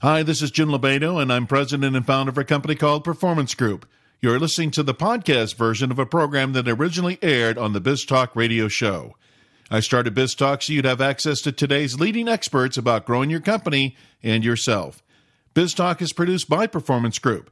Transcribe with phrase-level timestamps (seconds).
[0.00, 3.52] Hi, this is Jim Lobaito, and I'm president and founder of a company called Performance
[3.56, 3.84] Group.
[4.20, 8.36] You're listening to the podcast version of a program that originally aired on the BizTalk
[8.36, 9.16] radio show.
[9.72, 13.96] I started BizTalk so you'd have access to today's leading experts about growing your company
[14.22, 15.02] and yourself.
[15.56, 17.50] BizTalk is produced by Performance Group.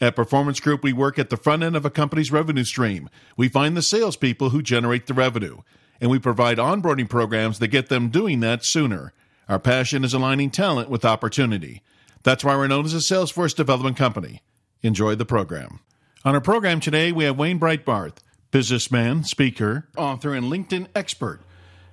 [0.00, 3.10] At Performance Group, we work at the front end of a company's revenue stream.
[3.36, 5.62] We find the salespeople who generate the revenue,
[6.00, 9.12] and we provide onboarding programs that get them doing that sooner.
[9.48, 11.82] Our passion is aligning talent with opportunity.
[12.22, 14.42] That's why we're known as a Salesforce development company.
[14.82, 15.80] Enjoy the program.
[16.24, 18.16] On our program today, we have Wayne Breitbarth,
[18.50, 21.40] businessman, speaker, author, and LinkedIn expert.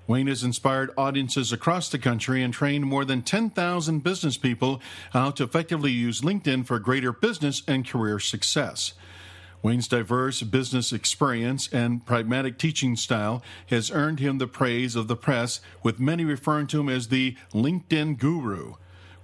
[0.08, 4.81] Wayne has inspired audiences across the country and trained more than 10,000 business people
[5.12, 8.94] how to effectively use LinkedIn for greater business and career success.
[9.64, 15.16] Wayne's diverse business experience and pragmatic teaching style has earned him the praise of the
[15.16, 18.76] press, with many referring to him as the LinkedIn guru.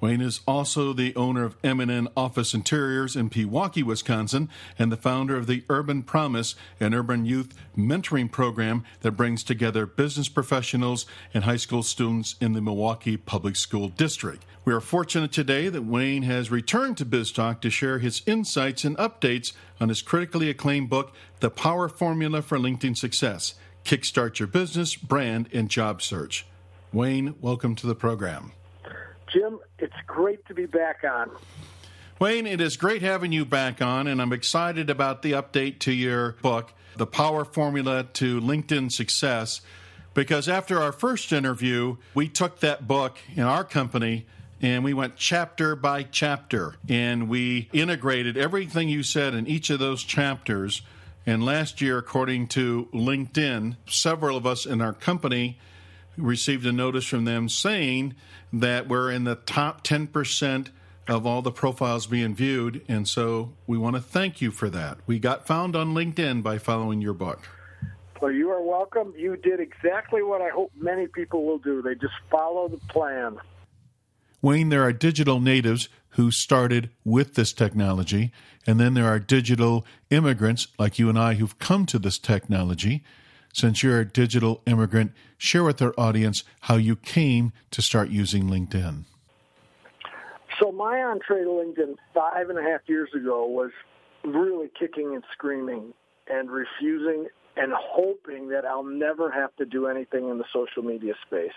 [0.01, 5.37] Wayne is also the owner of M&M Office Interiors in Pewaukee, Wisconsin, and the founder
[5.37, 11.43] of the Urban Promise, an urban youth mentoring program that brings together business professionals and
[11.43, 14.43] high school students in the Milwaukee Public School District.
[14.65, 18.97] We are fortunate today that Wayne has returned to BizTalk to share his insights and
[18.97, 23.53] updates on his critically acclaimed book, The Power Formula for LinkedIn Success
[23.85, 26.47] Kickstart Your Business, Brand, and Job Search.
[26.91, 28.51] Wayne, welcome to the program.
[29.31, 31.31] Jim, it's great to be back on.
[32.19, 35.91] Wayne, it is great having you back on, and I'm excited about the update to
[35.91, 39.61] your book, The Power Formula to LinkedIn Success,
[40.13, 44.25] because after our first interview, we took that book in our company
[44.61, 49.79] and we went chapter by chapter and we integrated everything you said in each of
[49.79, 50.83] those chapters.
[51.25, 55.57] And last year, according to LinkedIn, several of us in our company
[56.17, 58.15] received a notice from them saying
[58.53, 60.69] that we're in the top 10%
[61.07, 62.83] of all the profiles being viewed.
[62.87, 64.97] And so we want to thank you for that.
[65.07, 67.47] We got found on LinkedIn by following your book.
[68.21, 69.13] Well, you are welcome.
[69.17, 71.81] You did exactly what I hope many people will do.
[71.81, 73.37] They just follow the plan.
[74.43, 78.31] Wayne, there are digital natives who started with this technology,
[78.67, 83.03] and then there are digital immigrants like you and I who've come to this technology.
[83.53, 88.43] Since you're a digital immigrant, share with our audience how you came to start using
[88.43, 89.05] LinkedIn.
[90.59, 93.71] So, my entree to LinkedIn five and a half years ago was
[94.23, 95.93] really kicking and screaming
[96.27, 101.13] and refusing and hoping that I'll never have to do anything in the social media
[101.25, 101.51] space.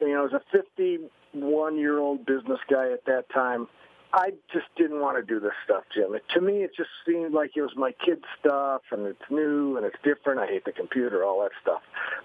[0.00, 3.68] You know, as a 51 year old business guy at that time,
[4.12, 6.14] I just didn't want to do this stuff, Jim.
[6.14, 9.76] It, to me, it just seemed like it was my kid's stuff, and it's new
[9.76, 10.40] and it's different.
[10.40, 11.82] I hate the computer, all that stuff.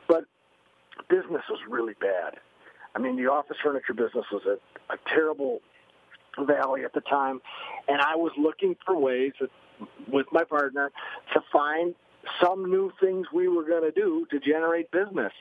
[0.08, 0.25] But
[1.09, 2.36] business was really bad.
[2.96, 5.62] I mean, the office furniture business was a, a terrible
[6.40, 7.41] valley at the time,
[7.88, 9.50] and I was looking for ways that,
[10.08, 10.91] with my partner
[11.34, 11.96] to find
[12.41, 15.34] some new things we were going to do to generate business.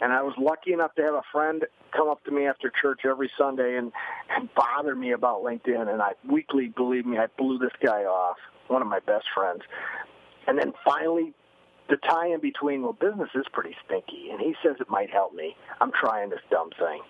[0.00, 3.00] And I was lucky enough to have a friend come up to me after church
[3.04, 3.92] every Sunday and,
[4.30, 5.90] and bother me about LinkedIn.
[5.90, 8.36] And I weekly, believe me, I blew this guy off,
[8.68, 9.62] one of my best friends.
[10.46, 11.32] And then finally,
[11.88, 14.30] the tie in between, well, business is pretty stinky.
[14.30, 15.56] And he says it might help me.
[15.80, 17.00] I'm trying this dumb thing.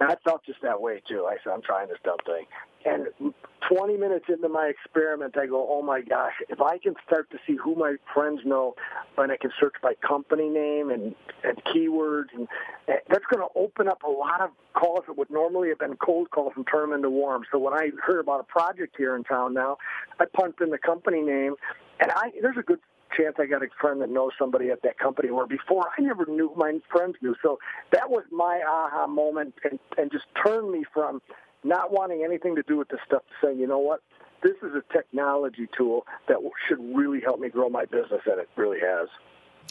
[0.00, 1.26] And I felt just that way too.
[1.26, 2.46] I said, I'm trying this dumb thing.
[2.84, 3.32] And
[3.68, 7.38] 20 minutes into my experiment, I go, oh my gosh, if I can start to
[7.46, 8.74] see who my friends know,
[9.16, 12.46] and I can search by company name and, and keywords, and,
[12.86, 15.96] and that's going to open up a lot of calls that would normally have been
[15.96, 17.44] cold calls and turn them into warm.
[17.50, 19.78] So when I heard about a project here in town now,
[20.20, 21.54] I pumped in the company name,
[22.00, 22.80] and I there's a good
[23.16, 26.26] chance I got a friend that knows somebody at that company where before I never
[26.26, 27.34] knew my friends knew.
[27.42, 27.58] So
[27.92, 31.22] that was my aha moment and, and just turned me from
[31.64, 34.00] not wanting anything to do with this stuff saying, you know what,
[34.42, 36.36] this is a technology tool that
[36.68, 39.08] should really help me grow my business, and it really has.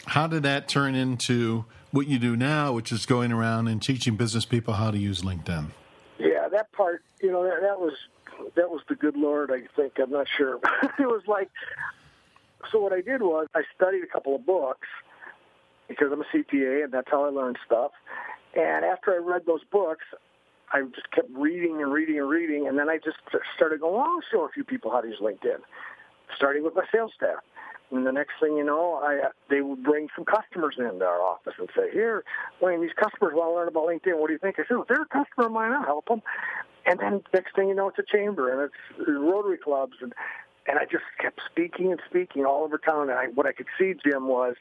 [0.06, 4.16] How did that turn into what you do now, which is going around and teaching
[4.16, 5.70] business people how to use LinkedIn?
[6.18, 7.94] Yeah, that part, you know, that, that was
[8.56, 9.52] that was the good Lord.
[9.52, 10.56] I think I'm not sure.
[10.98, 11.50] it was like
[12.72, 14.88] so what I did was I studied a couple of books
[15.88, 17.92] because I'm a CPA and that's how I learned stuff.
[18.54, 20.04] And after I read those books,
[20.72, 23.18] I just kept reading and reading and reading, and then I just
[23.56, 25.58] started going, well, I'll show a few people how to use LinkedIn,
[26.36, 27.38] starting with my sales staff.
[27.90, 31.54] And the next thing you know, I they would bring some customers into our office
[31.58, 32.24] and say, "Here,
[32.60, 34.18] Wayne, these customers want to learn about LinkedIn.
[34.18, 35.72] What do you think?" I said, "Well, they're a customer of mine.
[35.72, 36.22] I'll help them."
[36.86, 40.14] And then next thing you know, it's a chamber and it's Rotary clubs, and
[40.66, 43.10] and I just kept speaking and speaking all over town.
[43.10, 44.56] And I, what I could see, Jim, was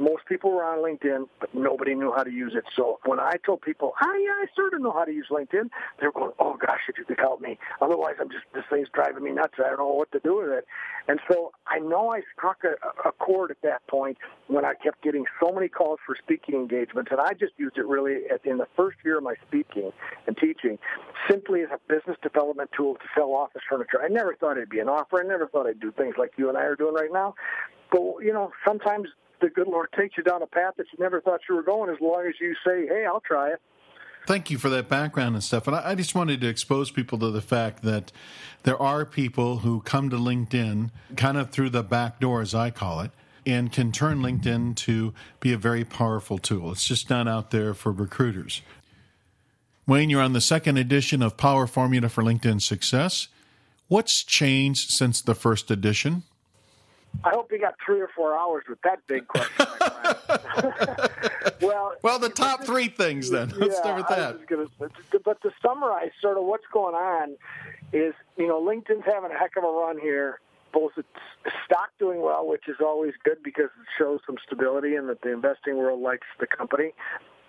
[0.00, 2.64] most people were on LinkedIn, but nobody knew how to use it.
[2.74, 5.70] So when I told people, "Ah, yeah, I sort of know how to use LinkedIn,"
[6.00, 7.58] they were going, "Oh gosh, if you could help me.
[7.80, 9.54] Otherwise, I'm just this thing's driving me nuts.
[9.58, 10.66] I don't know what to do with it."
[11.06, 12.74] And so I know I struck a,
[13.06, 14.16] a chord at that point
[14.48, 17.86] when I kept getting so many calls for speaking engagements, and I just used it
[17.86, 19.92] really at, in the first year of my speaking
[20.26, 20.78] and teaching,
[21.28, 24.02] simply as a business development tool to sell office furniture.
[24.02, 25.20] I never thought it'd be an offer.
[25.22, 27.34] I never thought I'd do things like you and I are doing right now.
[27.90, 29.08] But you know, sometimes
[29.40, 31.90] the good Lord takes you down a path that you never thought you were going
[31.90, 33.60] as long as you say, hey, I'll try it.
[34.26, 35.66] Thank you for that background and stuff.
[35.66, 38.12] And I, just wanted to expose people to the fact that
[38.64, 42.70] there are people who come to LinkedIn kind of through the back door, as I
[42.70, 43.12] call it,
[43.46, 46.70] and can turn LinkedIn to be a very powerful tool.
[46.70, 48.60] It's just not out there for recruiters.
[49.86, 53.28] Wayne, you're on the second edition of Power Formula for LinkedIn Success.
[53.88, 56.24] What's changed since the first edition?
[57.24, 59.66] I hope you got three or four hours with that big question.
[61.60, 63.48] well, well, the top three things then.
[63.56, 64.46] Let's yeah, start with that.
[64.46, 64.66] Gonna,
[65.24, 67.36] but to summarize, sort of what's going on
[67.92, 70.40] is you know LinkedIn's having a heck of a run here.
[70.72, 71.08] Both its
[71.66, 75.32] stock doing well, which is always good because it shows some stability and that the
[75.32, 76.94] investing world likes the company.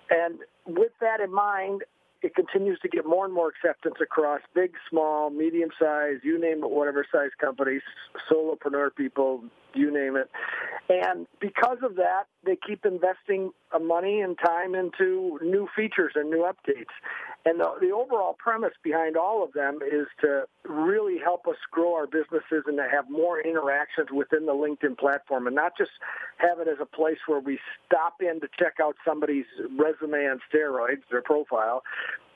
[0.09, 1.83] And with that in mind,
[2.21, 6.63] it continues to get more and more acceptance across big, small, medium size, you name
[6.63, 7.81] it, whatever size companies,
[8.31, 9.43] solopreneur people,
[9.75, 10.29] you name it.
[10.89, 16.29] And because of that, they keep investing uh, money and time into new features and
[16.29, 16.91] new updates.
[17.45, 21.95] And the, the overall premise behind all of them is to really help us grow
[21.95, 25.91] our businesses and to have more interactions within the LinkedIn platform and not just
[26.37, 29.45] have it as a place where we stop in to check out somebody's
[29.79, 31.83] resume on steroids, their profile,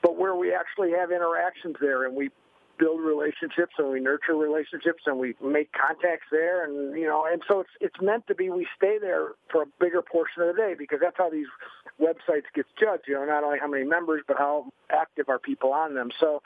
[0.02, 2.30] but where we actually have interactions there and we
[2.78, 7.42] build relationships and we nurture relationships and we make contacts there and you know and
[7.48, 10.62] so it's it's meant to be we stay there for a bigger portion of the
[10.62, 11.48] day because that's how these
[12.02, 15.74] websites get judged you know not only how many members but how active are people
[15.74, 16.10] on them.
[16.20, 16.42] So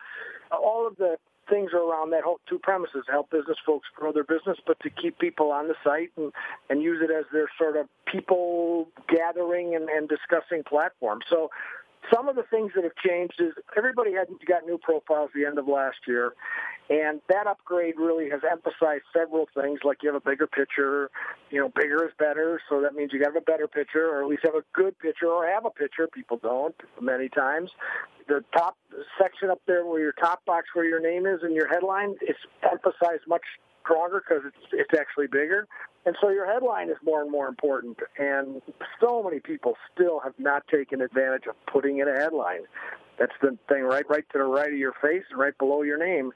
[0.52, 1.18] uh, all of the
[1.50, 4.90] things are around that whole two premises help business folks grow their business but to
[4.90, 6.32] keep people on the site and
[6.70, 11.50] and use it as their sort of people gathering and, and discussing platform so
[12.13, 15.57] some of the things that have changed is everybody had got new profiles the end
[15.57, 16.34] of last year,
[16.90, 21.12] and that upgrade really has emphasized several things, like you have a bigger picture,
[21.51, 24.28] you know, bigger is better, so that means you have a better picture, or at
[24.28, 26.07] least have a good picture, or have a picture.
[26.07, 27.69] People don't many times.
[28.28, 28.78] The top
[29.22, 32.36] section up there where your top box where your name is and your headline is
[32.63, 33.44] emphasized much
[33.89, 35.68] stronger because it's it's actually bigger,
[36.06, 37.97] and so your headline is more and more important.
[38.18, 38.62] And
[39.00, 42.62] so many people still have not taken advantage of putting in a headline.
[43.18, 45.97] That's the thing, right, right to the right of your face and right below your
[45.97, 46.31] name,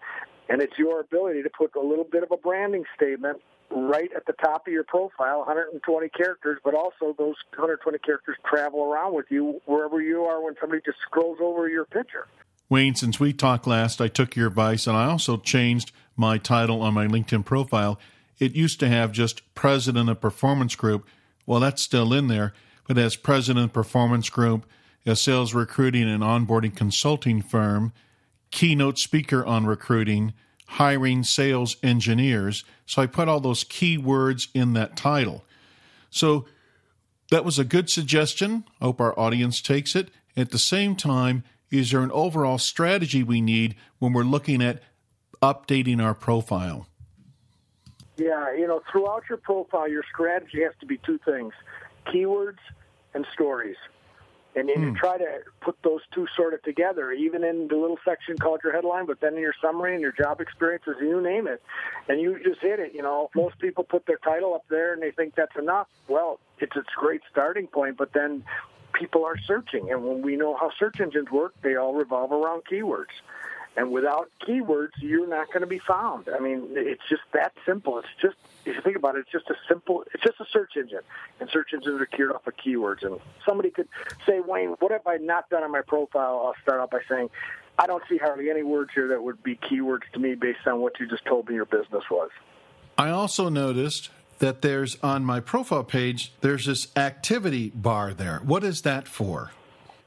[0.50, 3.41] and it's your ability to put a little bit of a branding statement
[3.71, 8.83] right at the top of your profile, 120 characters, but also those 120 characters travel
[8.83, 12.27] around with you wherever you are when somebody just scrolls over your picture.
[12.69, 16.81] Wayne, since we talked last, I took your advice and I also changed my title
[16.81, 18.00] on my LinkedIn profile.
[18.39, 21.06] It used to have just President of Performance Group.
[21.45, 22.54] Well, that's still in there,
[22.88, 24.65] but as President of Performance Group,
[25.06, 27.94] a sales recruiting and onboarding consulting firm,
[28.51, 30.33] keynote speaker on recruiting,
[30.68, 32.63] hiring sales engineers.
[32.86, 35.44] So I put all those key words in that title.
[36.10, 36.45] So
[37.31, 38.63] that was a good suggestion.
[38.80, 40.10] I Hope our audience takes it.
[40.38, 44.81] At the same time, is there an overall strategy we need when we're looking at
[45.44, 46.88] updating our profile?
[48.15, 51.53] Yeah, you know, throughout your profile, your strategy has to be two things
[52.08, 52.60] keywords
[53.13, 53.77] and stories.
[54.56, 54.84] And then hmm.
[54.84, 58.60] you try to put those two sort of together, even in the little section called
[58.63, 61.63] your headline, but then in your summary and your job experiences, you name it.
[62.08, 62.94] And you just hit it.
[62.94, 65.88] You know, most people put their title up there and they think that's enough.
[66.08, 68.44] Well, it's a great starting point, but then
[68.94, 69.89] people are searching.
[69.91, 73.13] And when we know how search engines work, they all revolve around keywords.
[73.75, 76.30] And without keywords, you're not going to be found.
[76.30, 77.98] I mean, it's just that simple.
[77.98, 80.77] It's just, if you think about it, it's just a simple, it's just a search
[80.77, 81.01] engine.
[81.39, 83.03] And search engines are geared off of keywords.
[83.03, 83.88] And somebody could
[84.27, 86.44] say, Wayne, what have I not done on my profile?
[86.46, 87.32] I'll start out by saying,
[87.80, 90.80] I don't see hardly any words here that would be keywords to me based on
[90.80, 92.30] what you just told me your business was.
[92.98, 98.39] I also noticed that there's on my profile page, there's this activity bar there.
[98.44, 99.51] What is that for?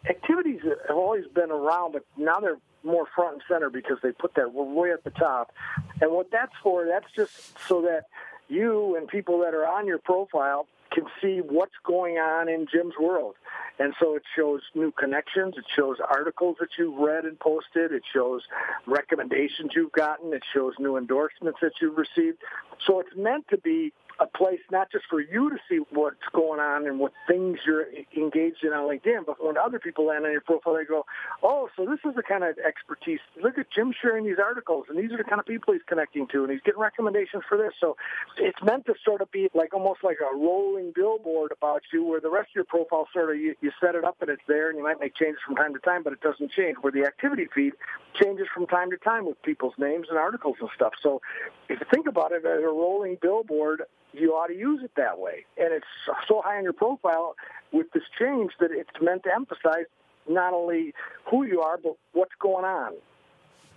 [0.09, 4.35] Activities have always been around, but now they're more front and center because they put
[4.35, 5.53] that way at the top.
[6.01, 8.05] And what that's for, that's just so that
[8.49, 12.95] you and people that are on your profile can see what's going on in Jim's
[13.01, 13.35] world.
[13.79, 18.05] And so it shows new connections, it shows articles that you've read and posted, it
[18.11, 18.43] shows
[18.87, 22.39] recommendations you've gotten, it shows new endorsements that you've received.
[22.87, 26.61] So it's meant to be a place not just for you to see what's going
[26.61, 30.33] on and what things you're engaged in on LinkedIn, but when other people land on
[30.33, 31.05] your profile, they go,
[31.43, 33.21] "Oh, so this is the kind of expertise.
[33.43, 36.27] Look at Jim sharing these articles, and these are the kind of people he's connecting
[36.29, 37.97] to, and he's getting recommendations for this." So
[38.39, 42.21] it's meant to sort of be like almost like a rolling billboard about you, where
[42.21, 44.69] the rest of your profile sort of you, you set it up and it's there,
[44.69, 46.77] and you might make changes from time to time, but it doesn't change.
[46.81, 47.75] Where the activity feed
[48.15, 50.95] changes from time to time with people's names and articles and stuff.
[51.03, 51.21] So
[51.69, 53.83] if you think about it as a rolling billboard,
[54.19, 55.45] you ought to use it that way.
[55.59, 55.87] And it's
[56.29, 57.37] so high on your profile
[57.73, 59.87] with this change that it's meant to emphasize
[60.29, 60.93] not only
[61.31, 62.95] who you are, but what's going on.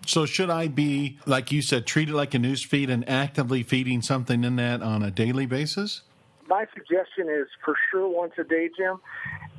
[0.05, 3.63] So should I be, like you said, treat it like a news feed and actively
[3.63, 6.01] feeding something in that on a daily basis?
[6.47, 8.97] My suggestion is for sure once a day, Jim.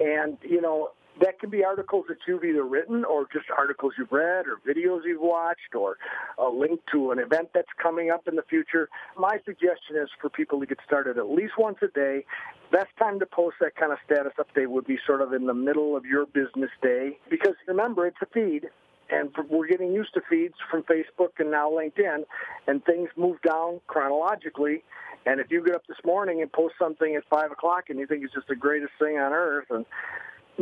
[0.00, 4.12] And, you know, that can be articles that you've either written or just articles you've
[4.12, 5.96] read or videos you've watched or
[6.38, 8.88] a link to an event that's coming up in the future.
[9.18, 12.24] My suggestion is for people to get started at least once a day.
[12.72, 15.54] Best time to post that kind of status update would be sort of in the
[15.54, 18.68] middle of your business day because remember, it's a feed
[19.10, 22.22] and we're getting used to feeds from Facebook and now LinkedIn,
[22.68, 24.84] and things move down chronologically.
[25.26, 28.06] And if you get up this morning and post something at five o'clock and you
[28.06, 29.84] think it's just the greatest thing on earth, and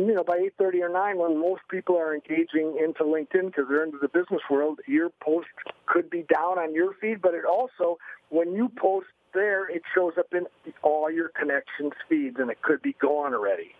[0.07, 3.83] you know, by 8.30 or 9, when most people are engaging into LinkedIn because they're
[3.83, 5.47] into the business world, your post
[5.87, 7.97] could be down on your feed, but it also,
[8.29, 10.45] when you post there, it shows up in
[10.81, 13.75] all your connections feeds, and it could be gone already.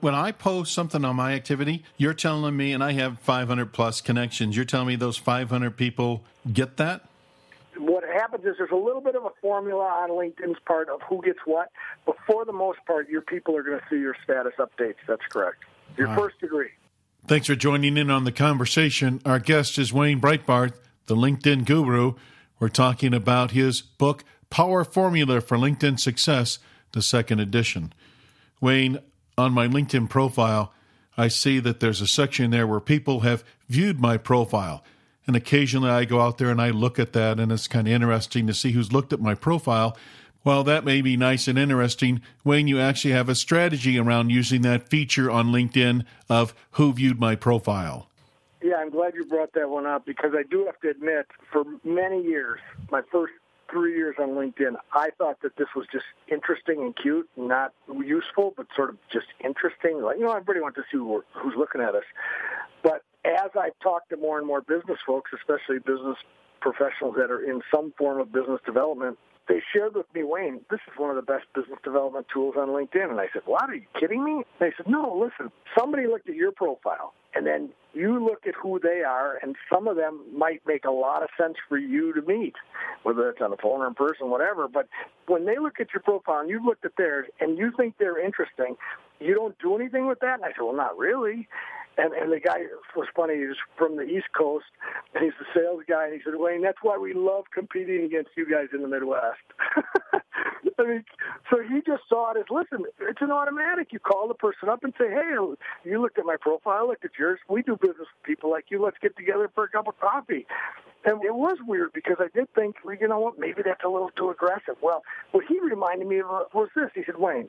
[0.00, 4.00] When I post something on my activity, you're telling me, and I have 500 plus
[4.00, 6.22] connections, you're telling me those 500 people
[6.52, 7.08] get that?
[7.78, 11.22] What happens is there's a little bit of a formula on LinkedIn's part of who
[11.22, 11.70] gets what,
[12.06, 14.96] but for the most part, your people are going to see your status updates.
[15.06, 15.64] That's correct.
[15.96, 16.70] Your first degree.
[17.26, 19.20] Thanks for joining in on the conversation.
[19.24, 20.74] Our guest is Wayne Breitbarth,
[21.06, 22.14] the LinkedIn guru.
[22.58, 26.58] We're talking about his book, Power Formula for LinkedIn Success,
[26.92, 27.92] the second edition.
[28.60, 28.98] Wayne,
[29.36, 30.72] on my LinkedIn profile,
[31.16, 34.84] I see that there's a section there where people have viewed my profile.
[35.28, 37.92] And occasionally I go out there and I look at that, and it's kind of
[37.92, 39.94] interesting to see who's looked at my profile.
[40.42, 44.62] While that may be nice and interesting, Wayne, you actually have a strategy around using
[44.62, 48.08] that feature on LinkedIn of who viewed my profile.
[48.62, 51.64] Yeah, I'm glad you brought that one up because I do have to admit, for
[51.84, 53.34] many years, my first
[53.70, 58.54] three years on LinkedIn, I thought that this was just interesting and cute, not useful,
[58.56, 60.02] but sort of just interesting.
[60.02, 62.04] Like, you know, everybody wants to see who's looking at us.
[62.82, 66.16] But as I've talked to more and more business folks, especially business
[66.60, 69.18] professionals that are in some form of business development,
[69.48, 72.68] they shared with me, Wayne, this is one of the best business development tools on
[72.68, 73.10] LinkedIn.
[73.10, 73.70] And I said, What?
[73.70, 74.42] Are you kidding me?
[74.60, 78.78] They said, No, listen, somebody looked at your profile and then you look at who
[78.78, 82.22] they are, and some of them might make a lot of sense for you to
[82.22, 82.54] meet,
[83.02, 84.68] whether it's on the phone or in person, whatever.
[84.68, 84.88] But
[85.26, 88.24] when they look at your profile and you've looked at theirs and you think they're
[88.24, 88.76] interesting,
[89.20, 90.34] you don't do anything with that?
[90.34, 91.48] And I said, Well, not really.
[91.98, 92.60] And and the guy
[92.96, 93.34] was funny.
[93.36, 94.66] He was from the East Coast,
[95.14, 96.06] and he's the sales guy.
[96.06, 99.42] And he said, Wayne, that's why we love competing against you guys in the Midwest.
[100.78, 101.04] I mean,
[101.50, 103.88] so he just saw it as, listen, it's an automatic.
[103.90, 105.34] You call the person up and say, hey,
[105.84, 107.40] you looked at my profile, I looked at yours.
[107.48, 108.82] We do business with people like you.
[108.82, 110.46] Let's get together for a cup of coffee.
[111.04, 113.88] And it was weird because I did think, well, you know what, maybe that's a
[113.88, 114.76] little too aggressive.
[114.80, 115.02] Well,
[115.32, 116.90] what he reminded me of was this.
[116.94, 117.48] He said, Wayne,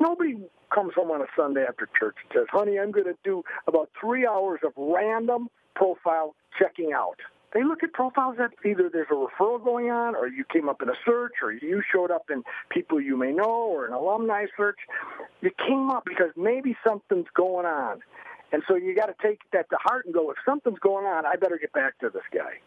[0.00, 0.36] nobody
[0.72, 3.90] comes home on a Sunday after church and says, honey, I'm going to do about
[4.00, 7.16] three hours of random profile checking out.
[7.54, 10.80] They look at profiles that either there's a referral going on or you came up
[10.80, 14.46] in a search or you showed up in people you may know or an alumni
[14.56, 14.78] search.
[15.42, 18.00] You came up because maybe something's going on.
[18.52, 21.26] And so you got to take that to heart and go, if something's going on,
[21.26, 22.60] I better get back to this guy.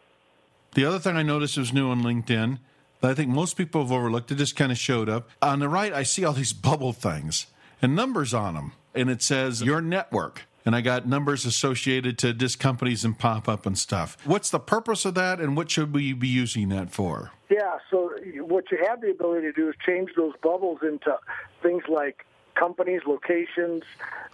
[0.74, 2.58] The other thing I noticed was new on LinkedIn
[3.00, 5.30] that I think most people have overlooked, it just kind of showed up.
[5.42, 7.46] On the right, I see all these bubble things
[7.82, 8.72] and numbers on them.
[8.94, 10.42] And it says your network.
[10.64, 14.16] And I got numbers associated to disc companies and pop up and stuff.
[14.24, 17.30] What's the purpose of that and what should we be using that for?
[17.48, 21.16] Yeah, so what you have the ability to do is change those bubbles into
[21.62, 23.84] things like companies, locations.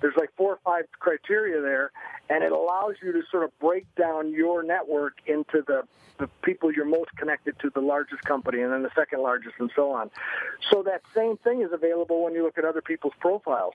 [0.00, 1.92] There's like four or five criteria there,
[2.33, 5.83] and it allows you to sort of break down your network into the
[6.19, 9.71] the people you're most connected to, the largest company, and then the second largest, and
[9.75, 10.11] so on.
[10.71, 13.73] So that same thing is available when you look at other people's profiles.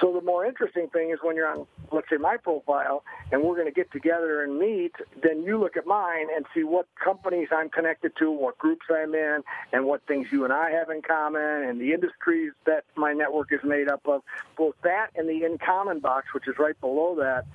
[0.00, 3.02] So the more interesting thing is when you're on, let's say, my profile,
[3.32, 4.92] and we're going to get together and meet,
[5.22, 9.14] then you look at mine and see what companies I'm connected to, what groups I'm
[9.14, 9.42] in,
[9.72, 13.52] and what things you and I have in common, and the industries that my network
[13.52, 14.22] is made up of.
[14.56, 17.46] Both that and the in common box, which is right below that,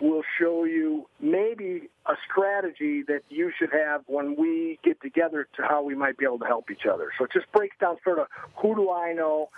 [0.00, 5.62] will show you maybe a strategy that you should have when we get together to
[5.62, 7.10] how we might be able to help each other.
[7.16, 8.26] So it just breaks down sort of
[8.56, 9.48] who do I know,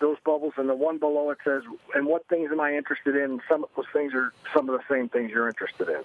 [0.00, 1.62] those bubbles, and the one below it says,
[1.94, 3.40] and what things am I interested in?
[3.48, 6.02] Some of those things are some of the same things you're interested in.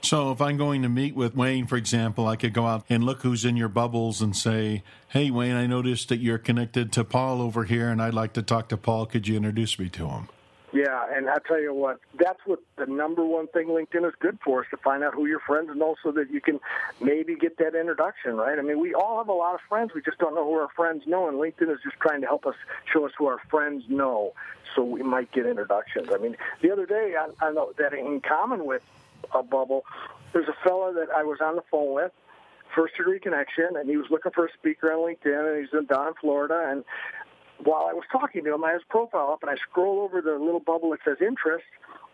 [0.00, 3.02] So if I'm going to meet with Wayne, for example, I could go out and
[3.02, 7.04] look who's in your bubbles and say, "Hey, Wayne, I noticed that you're connected to
[7.04, 9.06] Paul over here, and I'd like to talk to Paul.
[9.06, 10.28] Could you introduce me to him?"
[10.72, 14.38] Yeah, and I tell you what, that's what the number one thing LinkedIn is good
[14.44, 16.60] for is to find out who your friends know so that you can
[17.00, 18.58] maybe get that introduction, right?
[18.58, 19.92] I mean, we all have a lot of friends.
[19.94, 22.44] We just don't know who our friends know, and LinkedIn is just trying to help
[22.44, 22.54] us
[22.92, 24.34] show us who our friends know
[24.76, 26.08] so we might get introductions.
[26.12, 28.82] I mean, the other day, I, I know that in common with
[29.32, 29.86] a bubble,
[30.34, 32.12] there's a fella that I was on the phone with,
[32.74, 35.86] first degree connection, and he was looking for a speaker on LinkedIn, and he's in
[35.86, 36.84] down in Florida, and
[37.64, 40.20] while I was talking to him, I had his profile up, and I scroll over
[40.20, 41.64] the little bubble that says interest,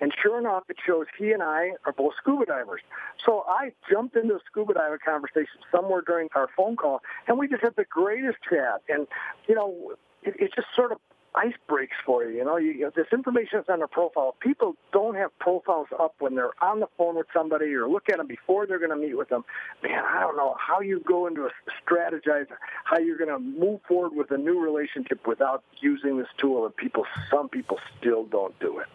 [0.01, 2.81] and sure enough, it shows he and I are both scuba divers.
[3.25, 7.49] So I jumped into a scuba diver conversation somewhere during our phone call, and we
[7.49, 8.83] just had the greatest chat.
[8.89, 9.07] And
[9.47, 10.99] you know, it, it just sort of
[11.35, 12.39] ice breaks for you.
[12.39, 14.37] You know, you, you this information is on their profile.
[14.41, 18.19] People don't have profiles up when they're on the phone with somebody or look at
[18.19, 19.45] them before they're going to meet with them.
[19.83, 21.51] Man, I don't know how you go into a
[21.85, 22.47] strategize
[22.85, 26.65] how you're going to move forward with a new relationship without using this tool.
[26.65, 28.87] And people, some people still don't do it.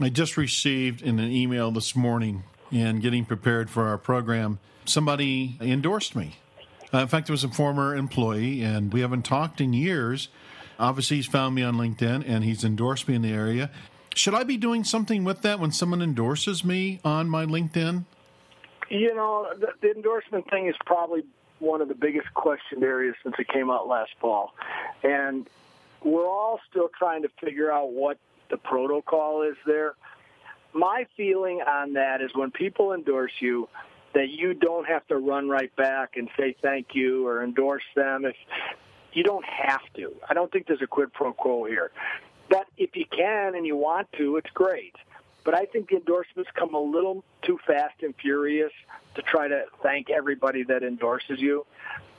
[0.00, 5.58] I just received in an email this morning and getting prepared for our program, somebody
[5.60, 6.36] endorsed me.
[6.92, 10.28] Uh, in fact, it was a former employee, and we haven't talked in years
[10.82, 13.70] Obviously, he's found me on LinkedIn and he's endorsed me in the area.
[14.16, 18.04] Should I be doing something with that when someone endorses me on my LinkedIn?
[18.90, 21.22] You know, the, the endorsement thing is probably
[21.60, 24.54] one of the biggest question areas since it came out last fall.
[25.04, 25.48] And
[26.02, 28.18] we're all still trying to figure out what
[28.50, 29.94] the protocol is there.
[30.72, 33.68] My feeling on that is when people endorse you,
[34.14, 38.24] that you don't have to run right back and say thank you or endorse them.
[38.24, 38.34] If
[39.12, 40.14] you don't have to.
[40.28, 41.90] I don't think there's a quid pro quo here.
[42.48, 44.94] But if you can and you want to, it's great.
[45.44, 48.72] But I think the endorsements come a little too fast and furious
[49.14, 51.66] to try to thank everybody that endorses you.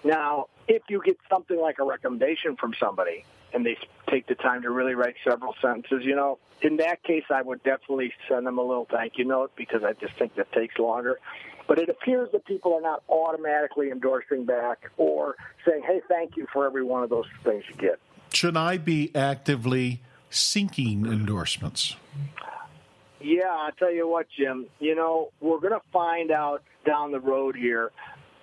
[0.04, 3.78] Now, if you get something like a recommendation from somebody and they
[4.10, 7.64] take the time to really write several sentences, you know, in that case, I would
[7.64, 11.20] definitely send them a little thank you note because I just think that takes longer.
[11.68, 16.46] But it appears that people are not automatically endorsing back or saying, hey, thank you
[16.52, 18.00] for every one of those things you get.
[18.34, 21.96] Should I be actively seeking endorsements?
[23.22, 24.66] Yeah, I'll tell you what, Jim.
[24.80, 27.92] You know, we're going to find out down the road here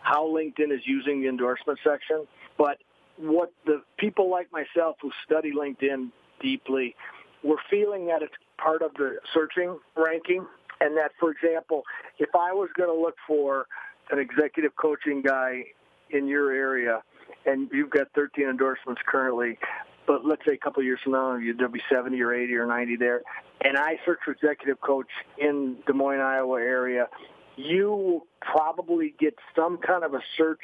[0.01, 2.27] how LinkedIn is using the endorsement section.
[2.57, 2.79] But
[3.19, 6.95] what the people like myself who study LinkedIn deeply,
[7.43, 10.47] we're feeling that it's part of the searching ranking
[10.81, 11.83] and that, for example,
[12.19, 13.67] if I was going to look for
[14.11, 15.65] an executive coaching guy
[16.11, 17.03] in your area,
[17.47, 19.59] and you've got 13 endorsements currently,
[20.07, 22.67] but let's say a couple of years from now, there'll be 70 or 80 or
[22.67, 23.23] 90 there,
[23.61, 27.09] and I search for executive coach in Des Moines, Iowa area,
[27.57, 30.61] you will probably get some kind of a search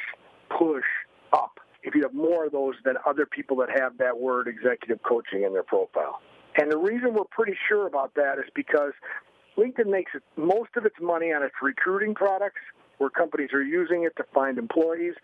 [0.49, 0.85] push
[1.33, 5.03] up if you have more of those than other people that have that word executive
[5.03, 6.21] coaching in their profile.
[6.59, 8.93] And the reason we're pretty sure about that is because
[9.57, 12.61] LinkedIn makes most of its money on its recruiting products,
[12.99, 15.15] where companies are using it to find employees,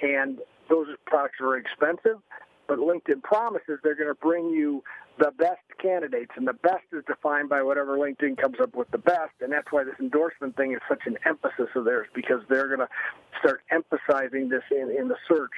[0.00, 0.38] and
[0.68, 2.18] those products are expensive.
[2.66, 4.82] But LinkedIn promises they're going to bring you
[5.18, 8.98] the best candidates, and the best is defined by whatever LinkedIn comes up with the
[8.98, 12.68] best, and that's why this endorsement thing is such an emphasis of theirs because they're
[12.68, 12.88] going to
[13.40, 15.52] start emphasizing this in, in the search.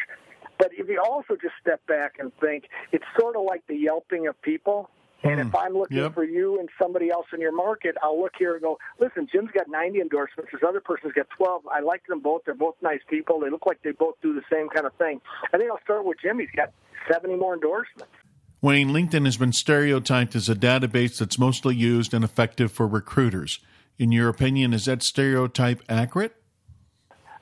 [0.58, 4.26] But if you also just step back and think, it's sort of like the yelping
[4.26, 4.90] of people.
[5.24, 5.56] And if hmm.
[5.56, 6.14] I'm looking yep.
[6.14, 9.50] for you and somebody else in your market, I'll look here and go, listen, Jim's
[9.52, 10.50] got 90 endorsements.
[10.52, 11.66] This other person's got 12.
[11.68, 12.42] I like them both.
[12.44, 13.40] They're both nice people.
[13.40, 15.20] They look like they both do the same kind of thing.
[15.52, 16.38] I think I'll start with Jim.
[16.38, 16.72] He's got
[17.11, 18.12] 70 more endorsements.
[18.61, 23.58] Wayne, LinkedIn has been stereotyped as a database that's mostly used and effective for recruiters.
[23.98, 26.35] In your opinion, is that stereotype accurate?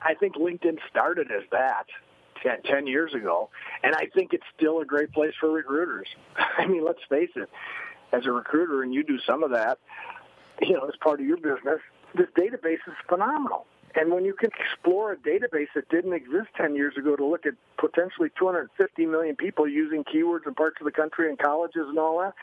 [0.02, 1.84] I think LinkedIn started as that.
[2.42, 3.50] 10, 10 years ago.
[3.82, 6.08] And I think it's still a great place for recruiters.
[6.58, 7.48] I mean, let's face it,
[8.12, 9.78] as a recruiter, and you do some of that,
[10.60, 11.80] you know, as part of your business,
[12.14, 13.66] this database is phenomenal.
[13.94, 17.44] And when you can explore a database that didn't exist 10 years ago to look
[17.44, 21.98] at potentially 250 million people using keywords in parts of the country and colleges and
[21.98, 22.34] all that,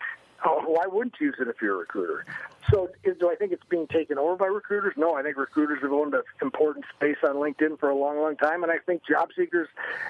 [0.45, 2.26] Oh, why wouldn't you use it if you're a recruiter?
[2.69, 4.93] So, do I think it's being taken over by recruiters?
[4.97, 8.36] No, I think recruiters have owned an important space on LinkedIn for a long, long
[8.36, 9.69] time, and I think job seekers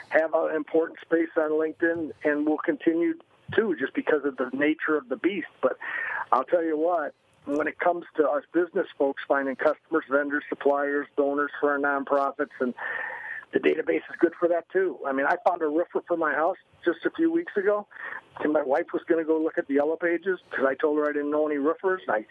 [0.10, 3.14] have an important space on LinkedIn and will continue
[3.56, 5.48] to, just because of the nature of the beast.
[5.62, 5.78] But
[6.32, 7.14] I'll tell you what,
[7.46, 12.50] when it comes to us business folks finding customers, vendors, suppliers, donors for our nonprofits,
[12.60, 12.74] and
[13.54, 14.98] the database is good for that too.
[15.08, 17.88] I mean, I found a roofer for my house just a few weeks ago,
[18.42, 20.98] and my wife was going to go look at the yellow pages because I told
[20.98, 22.02] her I didn't know any roofers.
[22.10, 22.26] I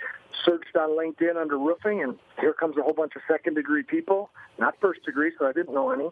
[0.44, 4.30] searched on LinkedIn under roofing, and here comes a whole bunch of second degree people,
[4.58, 6.10] not first degree, so I didn't know any.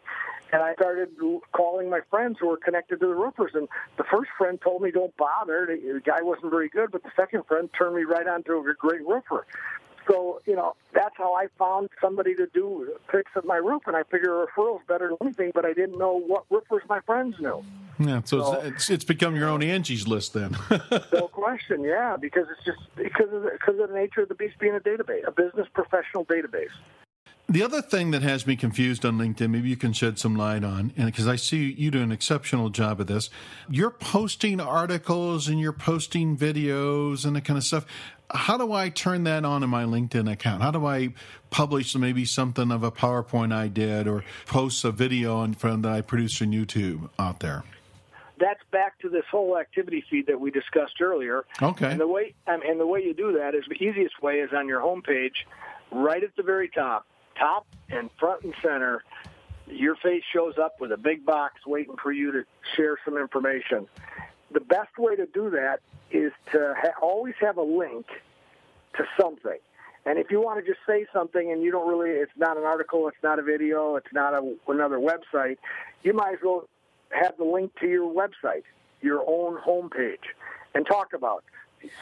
[0.53, 1.11] And I started
[1.53, 4.91] calling my friends who were connected to the roofers, and the first friend told me
[4.91, 5.67] don't bother.
[5.67, 8.75] The guy wasn't very good, but the second friend turned me right on to a
[8.75, 9.47] great roofer.
[10.07, 13.97] So, you know, that's how I found somebody to do fix at my roof, and
[13.97, 17.65] I figure referral's better than anything, but I didn't know what roofers my friends knew.
[17.99, 20.57] Yeah, so, so it's, it's, it's become your own Angie's list then.
[21.13, 24.35] no question, yeah, because it's just because of the, because of the nature of the
[24.35, 26.73] beast being a database, a business professional database.
[27.47, 30.65] The other thing that has me confused on LinkedIn, maybe you can shed some light
[30.65, 33.29] on, and because I see you do an exceptional job of this,
[33.69, 37.85] you're posting articles and you're posting videos and that kind of stuff.
[38.35, 40.63] How do I turn that on in my LinkedIn account?
[40.63, 41.15] How do I
[41.51, 45.93] publish maybe something of a PowerPoint I did or post a video on, from that
[45.93, 47.65] I produced on YouTube out there?
[48.39, 51.45] that's back to this whole activity feed that we discussed earlier.
[51.63, 51.93] Okay.
[51.93, 54.51] And the way um, and the way you do that is the easiest way is
[54.53, 55.45] on your homepage,
[55.93, 57.07] right at the very top
[57.39, 59.03] top and front and center,
[59.67, 62.45] your face shows up with a big box waiting for you to
[62.77, 63.87] share some information.
[64.55, 65.81] The best way to do that
[66.13, 68.07] is to ha- always have a link
[68.97, 69.59] to something.
[70.07, 72.63] And if you want to just say something and you don't really, it's not an
[72.63, 75.57] article, it's not a video, it's not a, another website,
[76.05, 76.69] you might as well
[77.11, 78.63] have the link to your website,
[79.03, 80.33] your own homepage,
[80.75, 81.43] and talk about.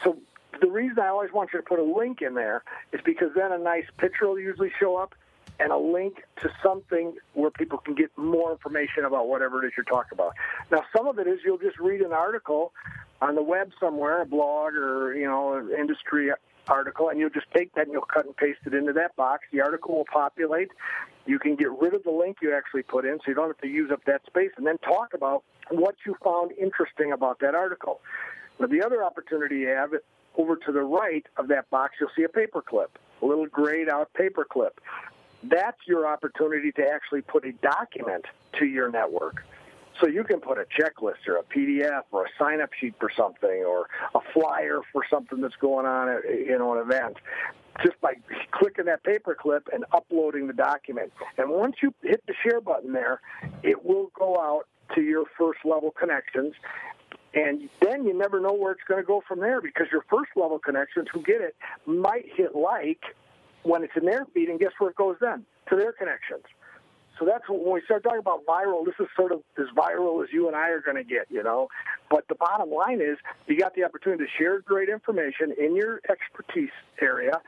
[0.03, 0.17] So
[0.61, 3.51] the reason I always want you to put a link in there is because then
[3.51, 5.15] a nice picture will usually show up
[5.59, 9.73] and a link to something where people can get more information about whatever it is
[9.77, 10.33] you're talking about.
[10.71, 12.73] Now, some of it is you'll just read an article
[13.21, 16.31] on the web somewhere, a blog or you know, an industry
[16.67, 19.43] article, and you'll just take that and you'll cut and paste it into that box.
[19.51, 20.71] The article will populate.
[21.25, 23.59] You can get rid of the link you actually put in, so you don't have
[23.59, 27.55] to use up that space, and then talk about what you found interesting about that
[27.55, 28.01] article.
[28.59, 29.91] But the other opportunity you have
[30.37, 32.87] over to the right of that box, you'll see a paperclip,
[33.21, 34.71] a little grayed out paperclip
[35.43, 38.25] that's your opportunity to actually put a document
[38.59, 39.43] to your network.
[39.99, 43.63] So you can put a checklist or a PDF or a sign-up sheet for something
[43.63, 47.17] or a flyer for something that's going on at you know an event,
[47.83, 48.13] just by
[48.51, 51.11] clicking that paperclip and uploading the document.
[51.37, 53.21] And once you hit the share button there,
[53.61, 56.53] it will go out to your first level connections.
[57.35, 60.31] And then you never know where it's going to go from there because your first
[60.35, 63.01] level connections who get it might hit like
[63.63, 65.45] when it's in their feed, and guess where it goes then?
[65.69, 66.43] To their connections.
[67.19, 68.85] So that's when we start talking about viral.
[68.85, 71.43] This is sort of as viral as you and I are going to get, you
[71.43, 71.67] know.
[72.09, 76.01] But the bottom line is, you got the opportunity to share great information in your
[76.09, 76.71] expertise
[77.01, 77.39] area,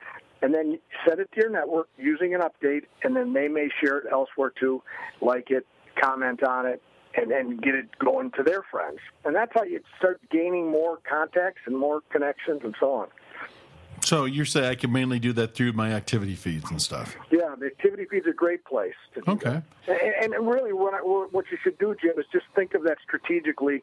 [0.42, 3.98] and then send it to your network using an update, and then they may share
[3.98, 4.84] it elsewhere too,
[5.22, 5.66] like it,
[6.02, 6.82] comment on it,
[7.16, 9.00] and then get it going to their friends.
[9.24, 13.08] And that's how you start gaining more contacts and more connections and so on.
[14.06, 17.16] So you're saying I can mainly do that through my activity feeds and stuff?
[17.32, 19.62] Yeah, the activity feed's a great place to do Okay.
[19.88, 22.98] And, and really, what, I, what you should do, Jim, is just think of that
[23.04, 23.82] strategically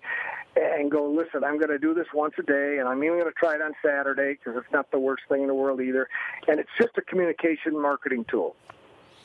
[0.54, 3.32] and go, listen, I'm going to do this once a day, and I'm even going
[3.32, 6.08] to try it on Saturday because it's not the worst thing in the world either.
[6.46, 8.54] And it's just a communication marketing tool.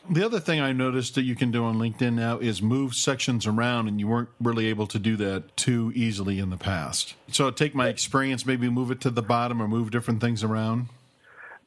[0.10, 3.46] The other thing I noticed that you can do on LinkedIn now is move sections
[3.46, 7.16] around, and you weren't really able to do that too easily in the past.
[7.30, 10.88] So take my experience, maybe move it to the bottom or move different things around.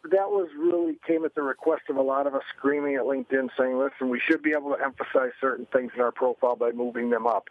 [0.05, 3.51] That was really came at the request of a lot of us screaming at LinkedIn
[3.59, 7.11] saying, listen, we should be able to emphasize certain things in our profile by moving
[7.11, 7.49] them up.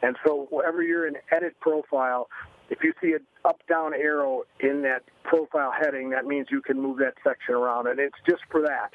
[0.00, 2.28] And so wherever you're in edit profile,
[2.70, 6.80] if you see an up down arrow in that profile heading, that means you can
[6.80, 7.88] move that section around.
[7.88, 8.92] And it's just for that.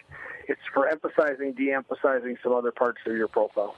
[0.47, 3.75] It's for emphasizing, de emphasizing some other parts of your profile.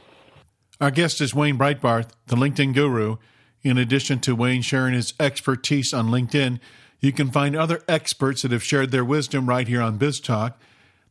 [0.80, 3.18] Our guest is Wayne Breitbarth, the LinkedIn guru.
[3.64, 6.60] In addition to Wayne sharing his expertise on LinkedIn,
[7.00, 10.62] you can find other experts that have shared their wisdom right here on Biz Talk.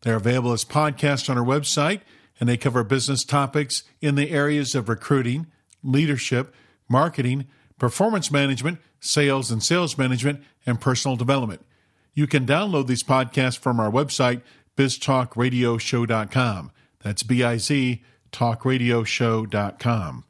[0.02, 2.02] They're available as podcasts on our website,
[2.38, 5.48] and they cover business topics in the areas of recruiting,
[5.82, 6.54] leadership,
[6.88, 7.46] marketing,
[7.78, 11.64] performance management, sales and sales management, and personal development.
[12.14, 14.42] You can download these podcasts from our website,
[14.76, 16.72] biztalkradioshow.com.
[17.02, 20.24] That's B I Z talkradioshow.com.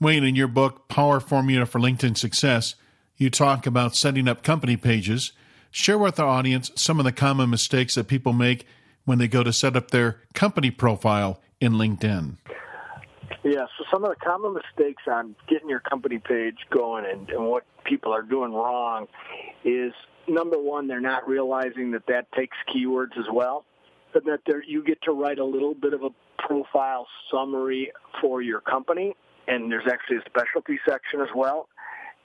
[0.00, 2.74] Wayne, in your book, Power Formula for LinkedIn Success,
[3.16, 5.32] you talk about setting up company pages.
[5.70, 8.66] Share with our audience some of the common mistakes that people make
[9.04, 12.36] when they go to set up their company profile in LinkedIn.
[13.44, 17.46] Yeah, so some of the common mistakes on getting your company page going and, and
[17.46, 19.06] what people are doing wrong
[19.64, 19.92] is
[20.26, 23.66] number one, they're not realizing that that takes keywords as well,
[24.14, 28.60] and that you get to write a little bit of a profile summary for your
[28.60, 29.14] company,
[29.46, 31.68] and there's actually a specialty section as well,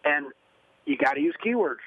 [0.05, 0.27] and
[0.85, 1.83] you got to use keywords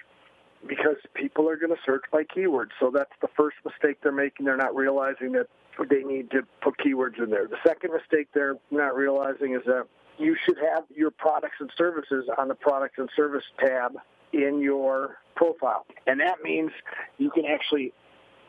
[0.68, 2.70] because people are going to search by keywords.
[2.78, 4.44] So that's the first mistake they're making.
[4.44, 5.46] They're not realizing that
[5.88, 7.46] they need to put keywords in there.
[7.46, 9.87] The second mistake they're not realizing is that
[10.18, 13.96] you should have your products and services on the products and service tab
[14.32, 15.87] in your profile.
[16.06, 16.70] And that means
[17.18, 17.92] you can actually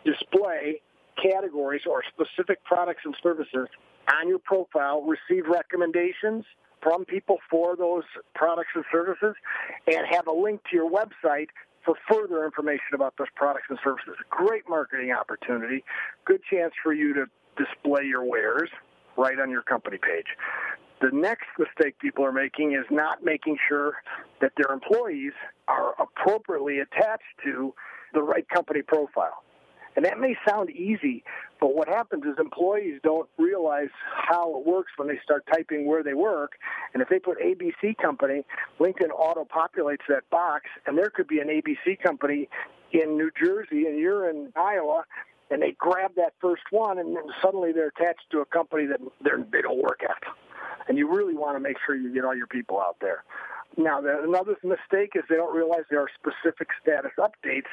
[0.06, 0.82] display
[1.22, 3.68] categories or specific products and services
[4.20, 6.46] on your profile, receive recommendations
[6.82, 8.04] from people for those
[8.36, 9.36] products and services,
[9.88, 11.48] and have a link to your website
[11.86, 14.16] for further information about those products and services.
[14.30, 15.84] Great marketing opportunity.
[16.26, 17.26] Good chance for you to
[17.58, 18.70] display your wares
[19.18, 20.28] right on your company page.
[21.02, 23.96] The next mistake people are making is not making sure
[24.40, 25.34] that their employees
[25.68, 27.74] are appropriately attached to
[28.14, 29.44] the right company profile.
[29.96, 31.24] And that may sound easy,
[31.60, 36.04] but what happens is employees don't realize how it works when they start typing where
[36.04, 36.54] they work.
[36.94, 38.44] And if they put ABC company,
[38.80, 42.50] LinkedIn auto populates that box, and there could be an ABC company
[42.92, 45.06] in New Jersey and you're in Iowa,
[45.52, 49.00] and they grab that first one, and then suddenly they're attached to a company that
[49.24, 50.24] they don't work at.
[50.88, 53.24] And you really want to make sure you get all your people out there.
[53.78, 57.70] Now, another mistake is they don't realize there are specific status updates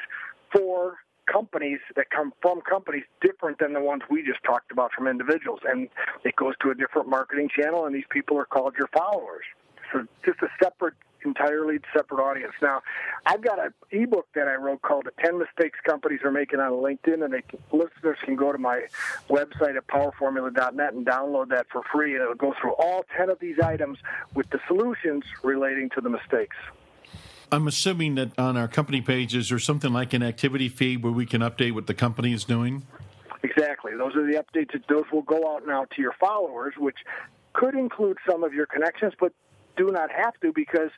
[0.51, 5.07] for companies that come from companies different than the ones we just talked about from
[5.07, 5.59] individuals.
[5.65, 5.89] And
[6.23, 9.43] it goes to a different marketing channel, and these people are called your followers.
[9.91, 12.53] So just a separate entirely separate audience.
[12.61, 12.81] Now,
[13.25, 16.71] I've got an ebook that I wrote called "The 10 Mistakes Companies Are Making on
[16.71, 18.85] LinkedIn," and they listeners can go to my
[19.29, 23.39] website at powerformula.net and download that for free, and it'll go through all 10 of
[23.39, 23.99] these items
[24.33, 26.57] with the solutions relating to the mistakes.
[27.53, 31.25] I'm assuming that on our company pages there's something like an activity feed where we
[31.25, 32.85] can update what the company is doing.
[33.43, 33.91] Exactly.
[33.97, 34.81] Those are the updates.
[34.87, 36.97] Those will go out now to your followers, which
[37.53, 39.33] could include some of your connections, but
[39.75, 40.91] do not have to because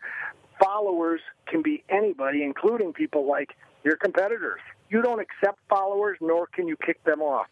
[0.62, 4.60] followers can be anybody, including people like your competitors.
[4.90, 7.48] You don't accept followers, nor can you kick them off.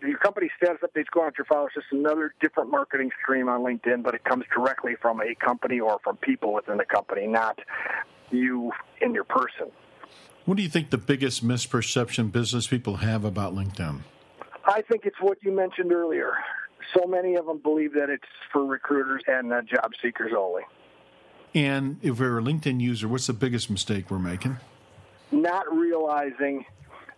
[0.00, 1.72] Your company status updates go out to your followers.
[1.74, 6.00] Just another different marketing stream on LinkedIn, but it comes directly from a company or
[6.02, 7.58] from people within the company, not
[8.32, 9.70] you in your person.
[10.44, 14.00] What do you think the biggest misperception business people have about LinkedIn?
[14.64, 16.32] I think it's what you mentioned earlier.
[16.96, 20.62] So many of them believe that it's for recruiters and uh, job seekers only.
[21.54, 24.56] And if we're a LinkedIn user, what's the biggest mistake we're making?
[25.30, 26.64] Not realizing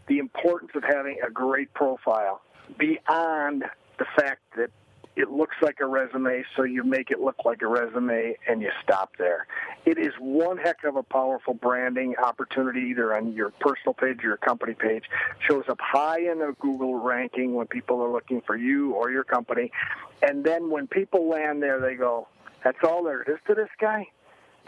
[0.07, 2.43] the importance of having a great profile
[2.79, 3.65] beyond
[3.99, 4.71] the fact that
[5.17, 8.71] it looks like a resume, so you make it look like a resume and you
[8.83, 9.47] stop there.
[9.87, 14.29] It is one heck of a powerful branding opportunity, either on your personal page or
[14.29, 15.05] your company page.
[15.49, 19.25] Shows up high in the Google ranking when people are looking for you or your
[19.25, 19.71] company.
[20.21, 22.27] And then when people land there, they go,
[22.65, 24.09] That's all there is to this guy?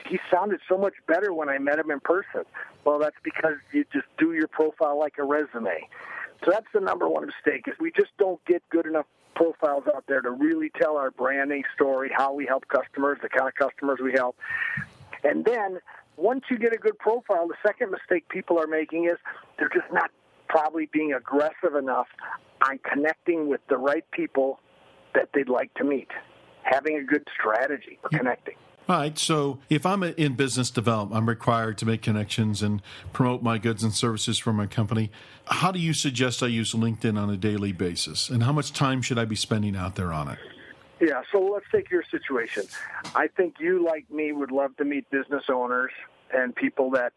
[0.08, 2.44] He sounded so much better when I met him in person.
[2.84, 5.88] Well, that's because you just do your profile like a resume.
[6.44, 9.06] So that's the number one mistake is we just don't get good enough
[9.36, 13.46] profiles out there to really tell our branding story, how we help customers, the kind
[13.46, 14.36] of customers we help.
[15.22, 15.78] And then
[16.16, 19.18] once you get a good profile, the second mistake people are making is
[19.58, 20.10] they're just not
[20.48, 22.08] probably being aggressive enough
[22.68, 24.58] on connecting with the right people
[25.14, 26.08] that they'd like to meet,
[26.62, 28.56] having a good strategy for connecting.
[28.88, 29.18] All right.
[29.18, 32.80] So if I'm in business development, I'm required to make connections and
[33.12, 35.10] promote my goods and services for my company.
[35.46, 38.30] How do you suggest I use LinkedIn on a daily basis?
[38.30, 40.38] And how much time should I be spending out there on it?
[41.00, 41.22] Yeah.
[41.32, 42.64] So let's take your situation.
[43.14, 45.90] I think you, like me, would love to meet business owners
[46.32, 47.12] and people that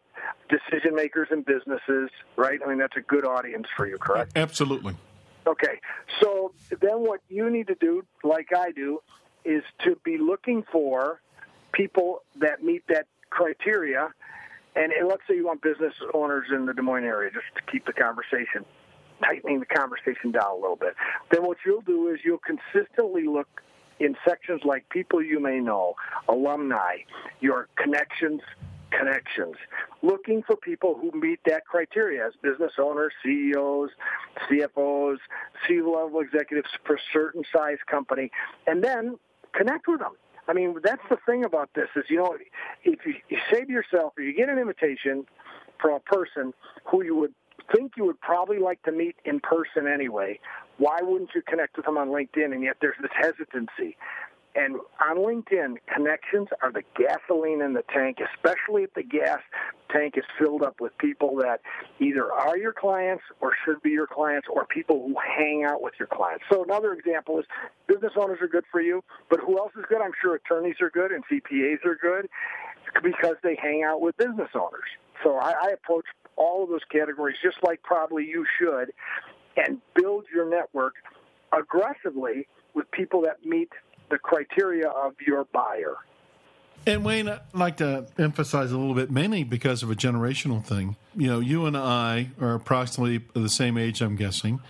[0.48, 2.60] decision makers in businesses, right?
[2.64, 4.32] I mean, that's a good audience for you, correct?
[4.34, 4.96] Absolutely.
[5.46, 5.80] Okay.
[6.20, 9.02] So then what you need to do, like I do,
[9.44, 11.20] is to be looking for
[11.72, 14.08] people that meet that criteria.
[14.76, 17.72] And, and let's say you want business owners in the Des Moines area, just to
[17.72, 18.64] keep the conversation,
[19.22, 20.94] tightening the conversation down a little bit.
[21.30, 23.62] Then what you'll do is you'll consistently look
[23.98, 25.94] in sections like people you may know,
[26.28, 26.98] alumni,
[27.40, 28.40] your connections,
[28.90, 29.56] connections,
[30.02, 33.90] looking for people who meet that criteria as business owners, CEOs,
[34.48, 35.18] CFOs,
[35.66, 38.30] C-level executives for certain size company,
[38.66, 39.18] and then
[39.52, 40.12] connect with them.
[40.48, 42.36] I mean, that's the thing about this is, you know,
[42.84, 45.24] if you, you say to yourself, or you get an invitation
[45.80, 46.52] from a person
[46.84, 47.34] who you would
[47.72, 50.38] think you would probably like to meet in person anyway,
[50.78, 52.52] why wouldn't you connect with them on LinkedIn?
[52.52, 53.96] And yet there's this hesitancy.
[54.54, 59.38] And on LinkedIn, connections are the gasoline in the tank, especially if the gas
[59.92, 61.60] tank is filled up with people that
[62.00, 65.94] either are your clients or should be your clients or people who hang out with
[65.98, 66.44] your clients.
[66.50, 67.44] So another example is
[67.86, 70.00] business owners are good for you, but who else is good?
[70.02, 72.28] I'm sure attorneys are good and CPAs are good
[73.04, 74.88] because they hang out with business owners.
[75.22, 78.92] So I, I approach all of those categories just like probably you should
[79.56, 80.94] and build your network
[81.52, 83.70] aggressively with people that meet
[84.10, 85.96] the criteria of your buyer.
[86.86, 90.96] And Wayne, I'd like to emphasize a little bit, mainly because of a generational thing.
[91.14, 94.60] You know, you and I are approximately the same age, I'm guessing,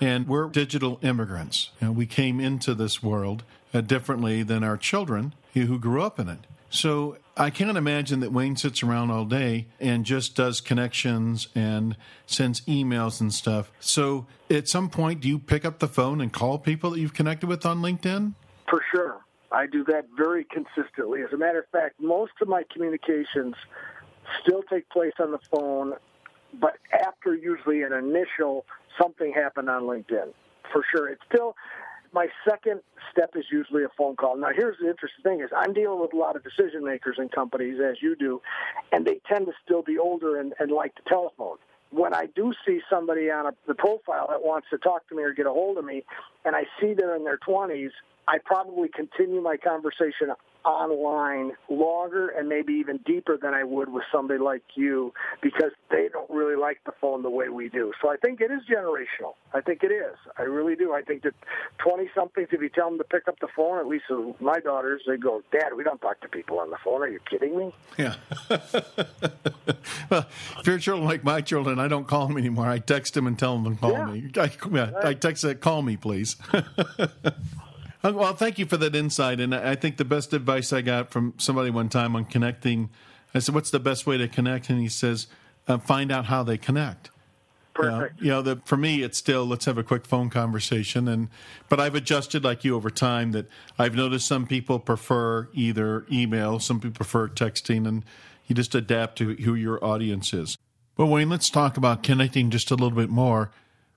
[0.00, 1.70] and we're digital immigrants.
[1.80, 6.18] You know, we came into this world uh, differently than our children who grew up
[6.18, 6.40] in it.
[6.68, 11.96] So I can't imagine that Wayne sits around all day and just does connections and
[12.26, 13.70] sends emails and stuff.
[13.80, 17.14] So at some point, do you pick up the phone and call people that you've
[17.14, 18.34] connected with on LinkedIn?
[18.68, 19.20] For sure.
[19.52, 21.22] I do that very consistently.
[21.22, 23.54] As a matter of fact, most of my communications
[24.42, 25.94] still take place on the phone,
[26.60, 28.64] but after usually an initial
[29.00, 30.32] something happened on LinkedIn.
[30.72, 31.08] For sure.
[31.08, 31.54] It's still
[32.12, 34.36] my second step is usually a phone call.
[34.36, 37.28] Now, here's the interesting thing: is I'm dealing with a lot of decision makers in
[37.28, 38.40] companies, as you do,
[38.92, 41.56] and they tend to still be older and, and like the telephone.
[41.90, 45.22] When I do see somebody on a, the profile that wants to talk to me
[45.22, 46.04] or get a hold of me,
[46.44, 47.90] and I see they're in their 20s,
[48.26, 50.30] I probably continue my conversation
[50.64, 56.08] online longer and maybe even deeper than I would with somebody like you because they
[56.10, 57.92] don't really like the phone the way we do.
[58.00, 59.34] So I think it is generational.
[59.52, 60.16] I think it is.
[60.38, 60.92] I really do.
[60.92, 61.34] I think that
[61.78, 64.04] 20 somethings, if you tell them to pick up the phone, at least
[64.40, 67.02] my daughters, they go, Dad, we don't talk to people on the phone.
[67.02, 67.74] Are you kidding me?
[67.98, 68.14] Yeah.
[70.10, 70.26] well,
[70.58, 72.68] if your children like my children, I don't call them anymore.
[72.68, 74.06] I text them and tell them to call yeah.
[74.06, 74.30] me.
[74.36, 76.36] I, yeah, I text them, call me, please.
[78.12, 79.40] Well, thank you for that insight.
[79.40, 82.90] And I think the best advice I got from somebody one time on connecting,
[83.34, 85.26] I said, "What's the best way to connect?" And he says,
[85.66, 87.10] uh, "Find out how they connect."
[87.72, 88.20] Perfect.
[88.20, 91.08] Uh, you know, the, for me, it's still let's have a quick phone conversation.
[91.08, 91.28] And
[91.70, 93.46] but I've adjusted like you over time that
[93.78, 98.04] I've noticed some people prefer either email, some people prefer texting, and
[98.46, 100.58] you just adapt to who your audience is.
[100.94, 103.50] But Wayne, let's talk about connecting just a little bit more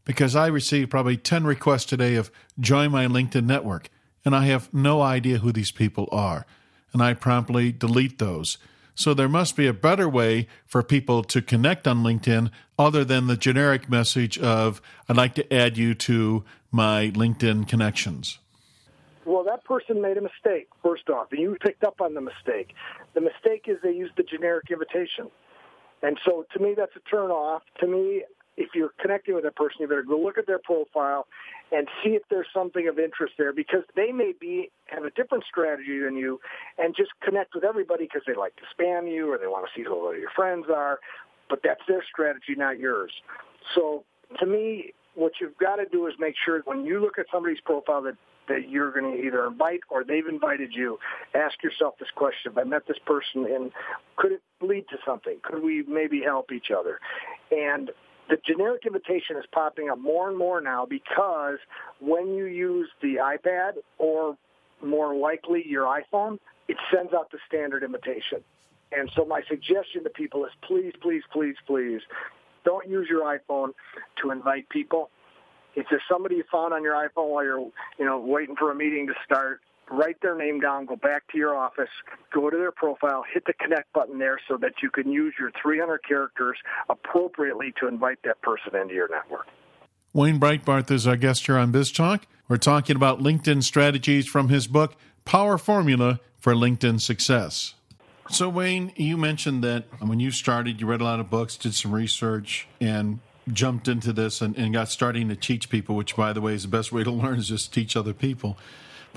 [0.05, 3.89] because I received probably ten requests today of join my LinkedIn network
[4.27, 6.45] and I have no idea who these people are,
[6.91, 8.57] and I promptly delete those.
[8.93, 13.27] So there must be a better way for people to connect on LinkedIn other than
[13.27, 18.39] the generic message of, I'd like to add you to my LinkedIn connections.
[19.23, 22.73] Well, that person made a mistake, first off, and you picked up on the mistake.
[23.13, 25.31] The mistake is they used the generic invitation.
[26.03, 27.61] And so to me, that's a turnoff.
[27.79, 28.25] To me,
[28.57, 31.27] if you're connecting with that person, you better go look at their profile
[31.71, 35.43] and see if there's something of interest there because they may be have a different
[35.49, 36.39] strategy than you
[36.77, 39.71] and just connect with everybody because they like to spam you or they want to
[39.79, 40.99] see who all your friends are
[41.49, 43.11] but that's their strategy not yours.
[43.75, 44.03] So
[44.39, 47.61] to me what you've got to do is make sure when you look at somebody's
[47.61, 48.15] profile that
[48.47, 50.97] that you're going to either invite or they've invited you
[51.35, 53.73] ask yourself this question if i met this person and
[54.15, 55.37] could it lead to something?
[55.43, 56.99] Could we maybe help each other?
[57.51, 57.91] And
[58.29, 61.57] the generic invitation is popping up more and more now because
[61.99, 64.37] when you use the iPad or
[64.83, 68.43] more likely your iPhone, it sends out the standard invitation.
[68.91, 72.01] And so my suggestion to people is please, please, please, please
[72.63, 73.69] don't use your iPhone
[74.21, 75.09] to invite people.
[75.75, 77.59] If there's somebody you found on your iPhone while you're,
[77.99, 81.37] you know, waiting for a meeting to start, write their name down, go back to
[81.37, 81.89] your office,
[82.33, 85.51] go to their profile, hit the connect button there so that you can use your
[85.61, 86.57] 300 characters
[86.89, 89.47] appropriately to invite that person into your network.
[90.13, 92.23] Wayne Breitbarth is our guest here on BizTalk.
[92.47, 94.95] We're talking about LinkedIn strategies from his book,
[95.25, 97.73] Power Formula for LinkedIn Success.
[98.29, 101.73] So, Wayne, you mentioned that when you started, you read a lot of books, did
[101.73, 103.19] some research, and
[103.53, 106.63] jumped into this and, and got starting to teach people, which, by the way, is
[106.63, 108.57] the best way to learn is just teach other people.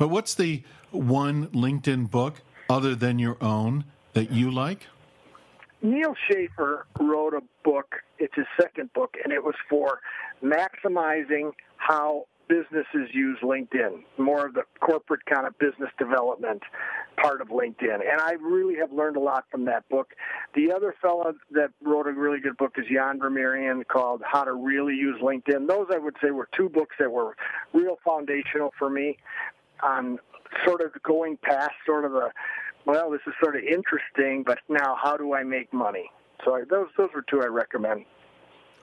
[0.00, 3.84] But what's the one LinkedIn book other than your own
[4.14, 4.86] that you like?
[5.82, 7.96] Neal Schaffer wrote a book.
[8.18, 10.00] It's his second book, and it was for
[10.42, 16.62] maximizing how businesses use LinkedIn, more of the corporate kind of business development
[17.22, 18.00] part of LinkedIn.
[18.00, 20.14] And I really have learned a lot from that book.
[20.54, 24.54] The other fellow that wrote a really good book is Jan Vermeiren called How to
[24.54, 25.68] Really Use LinkedIn.
[25.68, 27.36] Those I would say were two books that were
[27.74, 29.18] real foundational for me
[29.82, 30.18] on
[30.64, 32.32] sort of going past sort of a
[32.86, 36.10] well, this is sort of interesting, but now how do I make money?
[36.44, 38.04] So I, those those were two I recommend.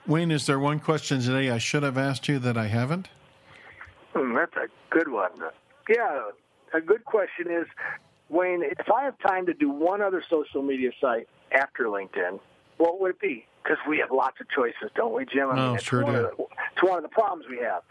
[0.06, 3.08] Wayne, is there one question today I should have asked you that I haven't?
[4.14, 5.32] Hmm, that's a good one.
[5.88, 6.30] Yeah,
[6.72, 7.66] a good question is,
[8.30, 12.40] Wayne, if I have time to do one other social media site after LinkedIn,
[12.78, 13.44] what would it be?
[13.62, 15.50] Because we have lots of choices, don't we, Jim?
[15.50, 16.22] I mean, oh, it's, sure one do.
[16.22, 17.82] The, it's one of the problems we have.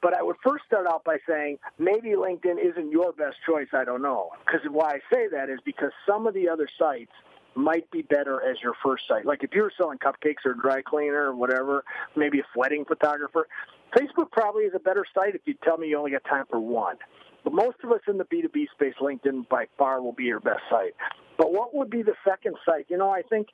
[0.00, 3.68] But I would first start out by saying maybe LinkedIn isn't your best choice.
[3.72, 4.30] I don't know.
[4.44, 7.12] Because why I say that is because some of the other sites
[7.54, 9.26] might be better as your first site.
[9.26, 11.84] Like if you're selling cupcakes or dry cleaner or whatever,
[12.14, 13.48] maybe a wedding photographer,
[13.96, 16.60] Facebook probably is a better site if you tell me you only got time for
[16.60, 16.96] one.
[17.42, 20.62] But most of us in the B2B space, LinkedIn by far will be your best
[20.70, 20.94] site.
[21.36, 22.86] But what would be the second site?
[22.88, 23.48] You know, I think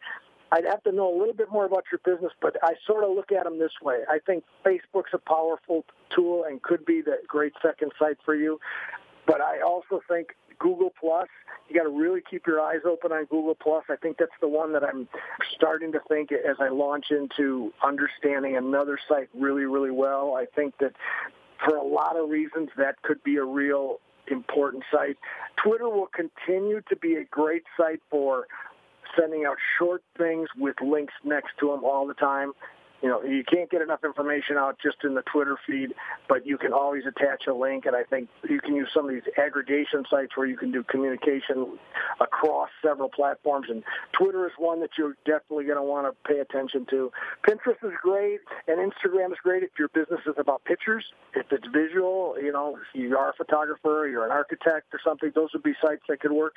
[0.54, 3.10] I'd have to know a little bit more about your business, but I sort of
[3.10, 4.02] look at them this way.
[4.08, 5.84] I think Facebook's a powerful
[6.14, 8.60] tool and could be the great second site for you.
[9.26, 10.28] But I also think
[10.60, 11.26] Google Plus,
[11.68, 13.82] you got to really keep your eyes open on Google Plus.
[13.90, 15.08] I think that's the one that I'm
[15.56, 20.36] starting to think as I launch into understanding another site really, really well.
[20.36, 20.92] I think that
[21.64, 23.98] for a lot of reasons that could be a real
[24.30, 25.18] important site.
[25.56, 28.46] Twitter will continue to be a great site for
[29.18, 32.52] sending out short things with links next to them all the time
[33.04, 35.92] you know, you can't get enough information out just in the Twitter feed,
[36.26, 37.84] but you can always attach a link.
[37.84, 40.82] And I think you can use some of these aggregation sites where you can do
[40.82, 41.78] communication
[42.18, 43.66] across several platforms.
[43.68, 43.84] And
[44.18, 47.12] Twitter is one that you're definitely going to want to pay attention to.
[47.46, 51.04] Pinterest is great, and Instagram is great if your business is about pictures.
[51.34, 55.30] If it's visual, you know, if you are a photographer, you're an architect or something,
[55.34, 56.54] those would be sites that could work.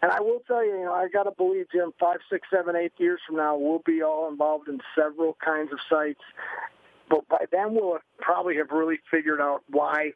[0.00, 2.74] And I will tell you, you know, I got to believe, Jim, five, six, seven,
[2.74, 6.20] eight years from now, we'll be all involved in several kinds of sites.
[7.08, 10.12] But by then, we'll probably have really figured out why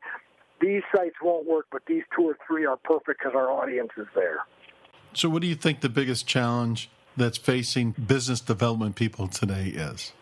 [0.60, 4.06] these sites won't work, but these two or three are perfect because our audience is
[4.14, 4.38] there.
[5.12, 10.12] So, what do you think the biggest challenge that's facing business development people today is?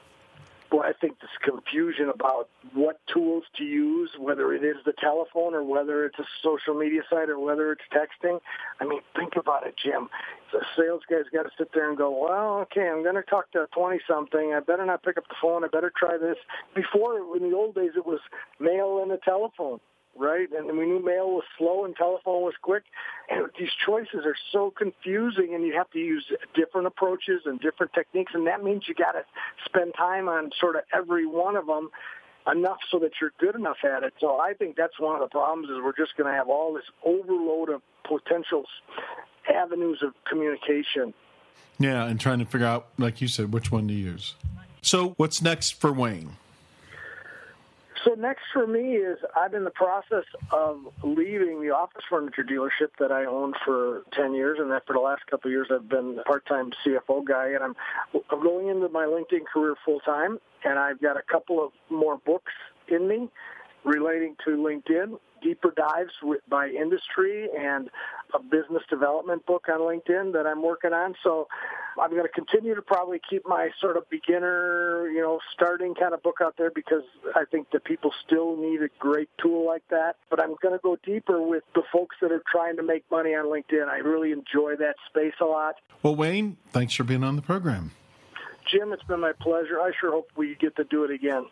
[0.72, 5.54] Well, I think this confusion about what tools to use, whether it is the telephone
[5.54, 8.40] or whether it's a social media site or whether it's texting.
[8.80, 10.08] I mean, think about it, Jim.
[10.50, 13.52] The sales guy's got to sit there and go, well, okay, I'm going to talk
[13.52, 14.54] to 20 something.
[14.54, 15.62] I better not pick up the phone.
[15.62, 16.38] I better try this.
[16.74, 18.20] Before, in the old days, it was
[18.58, 19.78] mail and a telephone
[20.16, 20.48] right?
[20.52, 22.84] And we knew mail was slow and telephone was quick.
[23.30, 27.92] And these choices are so confusing, and you have to use different approaches and different
[27.92, 29.24] techniques, and that means you got to
[29.64, 31.90] spend time on sort of every one of them
[32.50, 34.12] enough so that you're good enough at it.
[34.20, 36.74] So I think that's one of the problems is we're just going to have all
[36.74, 38.64] this overload of potential
[39.48, 41.14] avenues of communication.
[41.78, 44.34] Yeah, and trying to figure out, like you said, which one to use.
[44.82, 46.36] So what's next for Wayne?
[48.04, 52.88] So next for me is I'm in the process of leaving the office furniture dealership
[52.98, 55.88] that I owned for 10 years, and that for the last couple of years I've
[55.88, 57.76] been a part-time CFO guy, and I'm,
[58.30, 62.52] I'm going into my LinkedIn career full-time, and I've got a couple of more books
[62.88, 63.28] in me
[63.84, 67.90] relating to LinkedIn deeper dives with, by industry and
[68.34, 71.14] a business development book on LinkedIn that I'm working on.
[71.22, 71.48] So
[72.00, 76.14] I'm going to continue to probably keep my sort of beginner, you know, starting kind
[76.14, 77.02] of book out there because
[77.34, 80.16] I think that people still need a great tool like that.
[80.30, 83.30] But I'm going to go deeper with the folks that are trying to make money
[83.30, 83.88] on LinkedIn.
[83.88, 85.76] I really enjoy that space a lot.
[86.02, 87.92] Well, Wayne, thanks for being on the program.
[88.70, 89.80] Jim, it's been my pleasure.
[89.80, 91.46] I sure hope we get to do it again.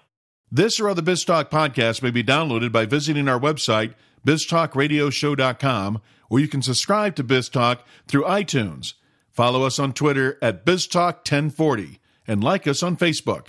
[0.53, 3.95] This or other BizTalk podcasts may be downloaded by visiting our website,
[4.27, 8.95] biztalkradioshow.com, or you can subscribe to BizTalk through iTunes.
[9.31, 13.49] Follow us on Twitter at BizTalk1040 and like us on Facebook.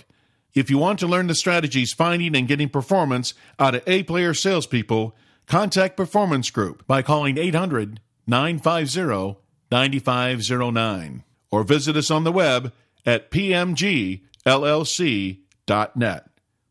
[0.54, 4.32] If you want to learn the strategies finding and getting performance out of A player
[4.32, 9.40] salespeople, contact Performance Group by calling 800 950
[9.70, 12.72] 9509 or visit us on the web
[13.04, 14.22] at pmgllc.net.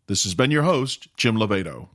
[0.08, 1.90] This has been your host, Jim Lovato.